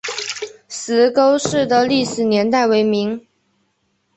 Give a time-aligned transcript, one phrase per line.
[0.67, 3.23] 石沟寺的历史年代为明。